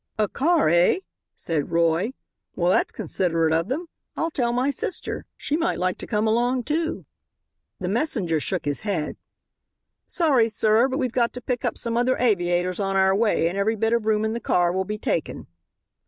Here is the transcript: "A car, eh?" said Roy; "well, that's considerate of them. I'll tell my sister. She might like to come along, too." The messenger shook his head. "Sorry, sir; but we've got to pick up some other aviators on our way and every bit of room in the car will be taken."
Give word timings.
"A 0.17 0.27
car, 0.27 0.67
eh?" 0.67 1.01
said 1.35 1.69
Roy; 1.69 2.13
"well, 2.55 2.71
that's 2.71 2.91
considerate 2.91 3.53
of 3.53 3.67
them. 3.67 3.85
I'll 4.17 4.31
tell 4.31 4.51
my 4.51 4.71
sister. 4.71 5.27
She 5.37 5.55
might 5.55 5.77
like 5.77 5.99
to 5.99 6.07
come 6.07 6.25
along, 6.25 6.63
too." 6.63 7.05
The 7.77 7.87
messenger 7.87 8.39
shook 8.39 8.65
his 8.65 8.79
head. 8.81 9.15
"Sorry, 10.07 10.49
sir; 10.49 10.87
but 10.87 10.97
we've 10.97 11.11
got 11.11 11.33
to 11.33 11.39
pick 11.41 11.63
up 11.63 11.77
some 11.77 11.97
other 11.97 12.17
aviators 12.17 12.79
on 12.79 12.95
our 12.95 13.15
way 13.15 13.47
and 13.47 13.59
every 13.59 13.75
bit 13.75 13.93
of 13.93 14.07
room 14.07 14.25
in 14.25 14.33
the 14.33 14.39
car 14.39 14.71
will 14.71 14.85
be 14.85 14.97
taken." 14.97 15.45